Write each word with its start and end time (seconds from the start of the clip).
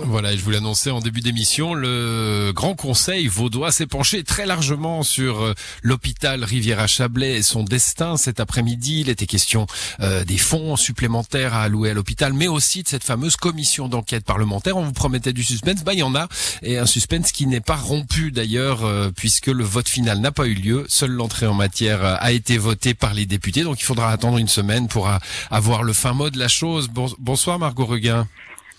Voilà, 0.00 0.36
je 0.36 0.42
vous 0.42 0.52
l'annonçais 0.52 0.90
en 0.90 1.00
début 1.00 1.22
d'émission, 1.22 1.74
le 1.74 2.52
Grand 2.54 2.76
Conseil 2.76 3.26
vaudois 3.26 3.72
s'est 3.72 3.88
penché 3.88 4.22
très 4.22 4.46
largement 4.46 5.02
sur 5.02 5.42
euh, 5.42 5.54
l'hôpital 5.82 6.44
Riviera-Chablais 6.44 7.34
et 7.38 7.42
son 7.42 7.64
destin 7.64 8.16
cet 8.16 8.38
après-midi. 8.38 9.00
Il 9.00 9.08
était 9.08 9.26
question 9.26 9.66
euh, 9.98 10.24
des 10.24 10.38
fonds 10.38 10.76
supplémentaires 10.76 11.52
à 11.54 11.62
allouer 11.62 11.90
à 11.90 11.94
l'hôpital, 11.94 12.32
mais 12.32 12.46
aussi 12.46 12.84
de 12.84 12.88
cette 12.88 13.02
fameuse 13.02 13.34
commission 13.34 13.88
d'enquête 13.88 14.24
parlementaire. 14.24 14.76
On 14.76 14.84
vous 14.84 14.92
promettait 14.92 15.32
du 15.32 15.42
suspense, 15.42 15.82
bah 15.82 15.94
il 15.94 15.98
y 15.98 16.02
en 16.04 16.14
a, 16.14 16.28
et 16.62 16.78
un 16.78 16.86
suspense 16.86 17.32
qui 17.32 17.46
n'est 17.46 17.60
pas 17.60 17.76
rompu 17.76 18.30
d'ailleurs, 18.30 18.84
euh, 18.84 19.10
puisque 19.14 19.48
le 19.48 19.64
vote 19.64 19.88
final 19.88 20.20
n'a 20.20 20.30
pas 20.30 20.46
eu 20.46 20.54
lieu. 20.54 20.86
Seule 20.88 21.10
l'entrée 21.10 21.48
en 21.48 21.54
matière 21.54 22.04
euh, 22.04 22.14
a 22.20 22.30
été 22.30 22.56
votée 22.56 22.94
par 22.94 23.14
les 23.14 23.26
députés, 23.26 23.64
donc 23.64 23.80
il 23.80 23.84
faudra 23.84 24.10
attendre 24.12 24.38
une 24.38 24.48
semaine 24.48 24.86
pour 24.86 25.08
euh, 25.08 25.16
avoir 25.50 25.82
le 25.82 25.92
fin 25.92 26.12
mot 26.12 26.30
de 26.30 26.38
la 26.38 26.48
chose. 26.48 26.88
Bon- 26.88 27.12
bonsoir 27.18 27.58
Margot 27.58 27.84
Reguin. 27.84 28.28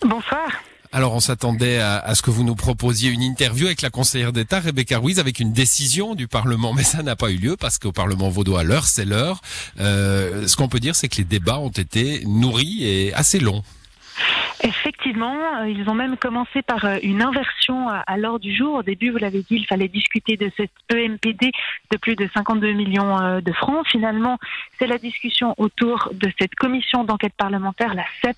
Bonsoir. 0.01 0.47
Alors 0.91 1.13
on 1.13 1.19
s'attendait 1.19 1.77
à, 1.77 2.15
ce 2.15 2.23
que 2.23 2.31
vous 2.31 2.43
nous 2.43 2.55
proposiez 2.55 3.11
une 3.11 3.21
interview 3.21 3.67
avec 3.67 3.83
la 3.83 3.91
conseillère 3.91 4.33
d'État 4.33 4.59
Rebecca 4.59 4.97
Ruiz 4.97 5.19
avec 5.19 5.39
une 5.39 5.53
décision 5.53 6.15
du 6.15 6.27
Parlement, 6.27 6.73
mais 6.73 6.83
ça 6.83 7.03
n'a 7.03 7.15
pas 7.15 7.29
eu 7.29 7.37
lieu 7.37 7.55
parce 7.55 7.77
qu'au 7.77 7.91
Parlement 7.91 8.29
vaudois, 8.29 8.63
l'heure 8.63 8.85
c'est 8.85 9.05
l'heure. 9.05 9.41
Euh, 9.79 10.47
ce 10.47 10.55
qu'on 10.55 10.67
peut 10.67 10.79
dire, 10.79 10.95
c'est 10.95 11.07
que 11.07 11.17
les 11.17 11.25
débats 11.25 11.59
ont 11.59 11.69
été 11.69 12.23
nourris 12.25 12.83
et 12.83 13.13
assez 13.13 13.39
longs. 13.39 13.63
Effectivement, 14.61 15.37
euh, 15.61 15.69
ils 15.69 15.89
ont 15.89 15.93
même 15.93 16.17
commencé 16.17 16.61
par 16.61 16.83
euh, 16.83 16.97
une 17.01 17.21
inversion 17.21 17.87
à, 17.87 18.17
l'ordre 18.17 18.39
du 18.39 18.53
jour. 18.53 18.75
Au 18.75 18.83
début, 18.83 19.09
vous 19.09 19.17
l'avez 19.17 19.39
dit, 19.39 19.55
il 19.55 19.65
fallait 19.65 19.87
discuter 19.87 20.35
de 20.35 20.51
cette 20.57 20.71
EMPD 20.93 21.51
de 21.91 21.97
plus 21.97 22.15
de 22.15 22.29
52 22.33 22.73
millions 22.73 23.17
euh, 23.21 23.39
de 23.39 23.53
francs. 23.53 23.87
Finalement, 23.87 24.37
c'est 24.77 24.87
la 24.87 24.97
discussion 24.97 25.55
autour 25.57 26.09
de 26.13 26.29
cette 26.37 26.55
commission 26.55 27.05
d'enquête 27.05 27.33
parlementaire, 27.37 27.93
la 27.93 28.03
CEP, 28.21 28.35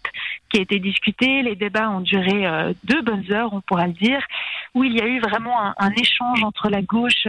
qui 0.50 0.60
a 0.60 0.62
été 0.62 0.78
discutée. 0.78 1.42
Les 1.42 1.56
débats 1.56 1.90
ont 1.90 2.02
duré 2.02 2.46
deux 2.84 3.02
bonnes 3.02 3.32
heures, 3.32 3.54
on 3.54 3.62
pourra 3.62 3.88
le 3.88 3.94
dire, 3.94 4.22
où 4.74 4.84
il 4.84 4.94
y 4.94 5.02
a 5.02 5.08
eu 5.08 5.20
vraiment 5.20 5.62
un, 5.62 5.74
un 5.78 5.92
échange 5.92 6.44
entre 6.44 6.70
la 6.70 6.82
gauche 6.82 7.28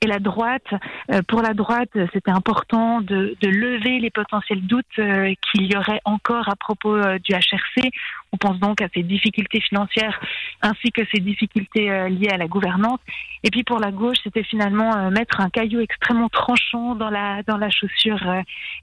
et 0.00 0.06
la 0.06 0.18
droite. 0.18 0.66
Euh, 1.10 1.22
pour 1.26 1.42
la 1.42 1.54
droite, 1.54 1.90
c'était 2.12 2.30
important 2.30 3.00
de, 3.00 3.36
de 3.40 3.48
lever 3.48 3.98
les 3.98 4.10
potentiels 4.10 4.62
doutes 4.62 4.86
euh, 4.98 5.34
qu'il 5.50 5.70
y 5.70 5.76
aurait 5.76 6.00
encore 6.04 6.48
à 6.48 6.56
propos 6.56 6.94
euh, 6.96 7.18
du 7.18 7.32
HRC. 7.32 7.90
On 8.32 8.36
pense 8.36 8.58
donc 8.58 8.82
à 8.82 8.88
ces 8.94 9.02
difficultés 9.02 9.60
financières 9.60 10.20
ainsi 10.62 10.92
que 10.92 11.02
ces 11.12 11.20
difficultés 11.20 11.90
euh, 11.90 12.08
liées 12.08 12.28
à 12.28 12.36
la 12.36 12.46
gouvernance. 12.46 13.00
Et 13.42 13.50
puis 13.50 13.64
pour 13.64 13.78
la 13.78 13.90
gauche, 13.90 14.18
c'était 14.22 14.42
finalement 14.42 14.96
euh, 14.96 15.10
mettre 15.10 15.40
un 15.40 15.48
caillou 15.48 15.80
extrêmement 15.80 16.28
tranchant 16.28 16.94
dans 16.94 17.10
la 17.10 17.42
dans 17.44 17.56
la 17.56 17.70
chaussure 17.70 18.20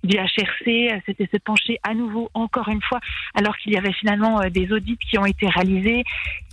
du 0.04 0.18
HRC. 0.18 1.02
C'était 1.06 1.30
se 1.32 1.38
pencher 1.38 1.78
à 1.84 1.94
nouveau 1.94 2.30
encore 2.34 2.70
une 2.70 2.82
fois, 2.82 3.00
alors 3.36 3.56
qu'il 3.58 3.74
y 3.74 3.78
avait 3.78 3.94
finalement 3.94 4.42
des 4.50 4.72
audits 4.72 4.98
qui 4.98 5.18
ont 5.18 5.26
été 5.26 5.48
réalisés, 5.48 6.04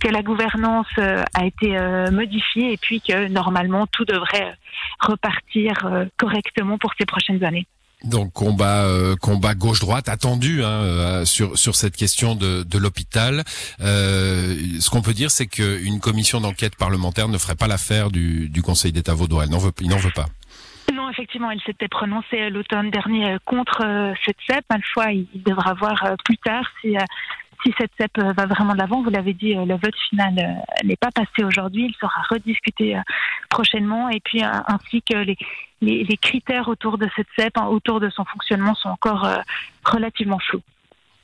que 0.03 0.09
la 0.09 0.21
gouvernance 0.21 0.87
euh, 0.97 1.23
a 1.33 1.45
été 1.45 1.77
euh, 1.77 2.11
modifiée 2.11 2.73
et 2.73 2.77
puis 2.77 2.99
que 3.01 3.27
normalement 3.29 3.87
tout 3.87 4.05
devrait 4.05 4.49
euh, 4.49 4.53
repartir 4.99 5.73
correctement 6.17 6.77
pour 6.77 6.91
ces 6.97 7.05
prochaines 7.05 7.43
années. 7.43 7.67
Donc 8.03 8.33
combat 8.33 8.83
euh, 8.83 9.15
combat 9.15 9.55
gauche 9.55 9.79
droite 9.79 10.09
attendu 10.09 10.61
hein, 10.61 10.67
euh, 10.67 11.25
sur 11.25 11.57
sur 11.57 11.75
cette 11.75 11.95
question 11.95 12.35
de, 12.35 12.63
de 12.63 12.77
l'hôpital. 12.77 13.43
Euh, 13.81 14.55
ce 14.79 14.89
qu'on 14.89 15.01
peut 15.01 15.13
dire, 15.13 15.31
c'est 15.31 15.47
qu'une 15.47 16.01
commission 16.01 16.41
d'enquête 16.41 16.75
parlementaire 16.75 17.29
ne 17.29 17.37
ferait 17.37 17.55
pas 17.55 17.67
l'affaire 17.67 18.11
du, 18.11 18.49
du 18.49 18.61
Conseil 18.61 18.91
d'État 18.91 19.13
vaudois. 19.13 19.45
Elle 19.45 19.51
n'en 19.51 19.57
veut 19.57 19.71
il 19.79 19.87
n'en 19.87 19.97
veut 19.97 20.11
pas. 20.13 20.25
Non, 20.93 21.09
effectivement, 21.09 21.49
elle 21.49 21.61
s'était 21.61 21.87
prononcée 21.87 22.49
l'automne 22.49 22.91
dernier 22.91 23.37
contre 23.45 23.81
cette 24.25 24.35
CEP. 24.47 24.65
Malfoy, 24.69 25.25
il 25.33 25.43
devra 25.43 25.73
voir 25.73 26.15
plus 26.25 26.37
tard 26.37 26.65
si, 26.81 26.97
si 27.63 27.73
cette 27.77 27.91
CEP 27.97 28.17
euh, 28.17 28.33
va 28.33 28.45
vraiment 28.45 28.73
de 28.73 28.77
l'avant. 28.77 29.01
Vous 29.01 29.09
l'avez 29.09 29.33
dit, 29.33 29.55
euh, 29.55 29.65
le 29.65 29.75
vote 29.75 29.95
final 30.09 30.33
euh, 30.37 30.83
n'est 30.83 30.95
pas 30.95 31.11
passé 31.11 31.43
aujourd'hui. 31.43 31.87
Il 31.89 31.95
sera 31.95 32.21
rediscuté 32.29 32.95
prochainement. 33.49 34.09
Et 34.09 34.19
puis, 34.19 34.41
ainsi 34.43 35.01
que 35.01 35.17
les, 35.17 35.37
les, 35.81 36.03
les 36.03 36.17
critères 36.17 36.67
autour 36.67 36.97
de 36.97 37.07
cette 37.15 37.27
CEP, 37.37 37.57
hein, 37.57 37.67
autour 37.67 37.99
de 37.99 38.09
son 38.09 38.25
fonctionnement, 38.25 38.75
sont 38.75 38.89
encore 38.89 39.27
relativement 39.85 40.39
flous. 40.39 40.61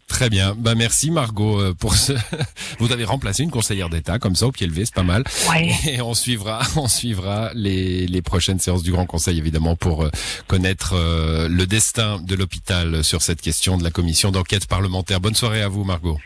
Très 0.07 0.29
bien. 0.29 0.55
Bah 0.57 0.73
merci 0.73 1.11
Margot 1.11 1.61
pour 1.75 1.93
ce. 1.93 2.13
Vous 2.79 2.91
avez 2.91 3.03
remplacé 3.03 3.43
une 3.43 3.51
conseillère 3.51 3.89
d'État 3.89 4.17
comme 4.17 4.35
ça 4.35 4.47
au 4.47 4.51
pied 4.51 4.65
levé, 4.65 4.83
c'est 4.85 4.95
pas 4.95 5.03
mal. 5.03 5.23
Ouais. 5.51 5.69
Et 5.87 6.01
on 6.01 6.15
suivra, 6.15 6.61
on 6.77 6.87
suivra 6.87 7.51
les, 7.53 8.07
les 8.07 8.21
prochaines 8.23 8.59
séances 8.59 8.81
du 8.81 8.91
Grand 8.91 9.05
Conseil 9.05 9.37
évidemment 9.37 9.75
pour 9.75 10.09
connaître 10.47 10.95
le 10.95 11.65
destin 11.65 12.19
de 12.19 12.33
l'hôpital 12.33 13.03
sur 13.03 13.21
cette 13.21 13.39
question 13.39 13.77
de 13.77 13.83
la 13.83 13.91
commission 13.91 14.31
d'enquête 14.31 14.65
parlementaire. 14.65 15.21
Bonne 15.21 15.35
soirée 15.35 15.61
à 15.61 15.67
vous 15.67 15.83
Margot. 15.83 16.17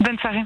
Bonne 0.00 0.18
soirée. 0.18 0.44